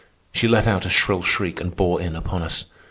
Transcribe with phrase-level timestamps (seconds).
[0.33, 2.65] She let out a shrill shriek and bore in upon us.